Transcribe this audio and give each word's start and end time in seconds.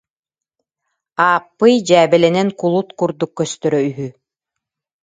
Ааппый 1.27 1.75
дьээбэлэнэн 1.87 2.49
кулут 2.59 2.89
курдук 2.99 3.31
көстөрө 3.37 3.79
үһү 3.89 4.07